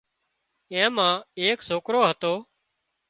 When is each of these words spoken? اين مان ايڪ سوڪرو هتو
اين 0.73 0.87
مان 0.95 1.13
ايڪ 1.41 1.57
سوڪرو 1.67 2.01
هتو 2.09 2.33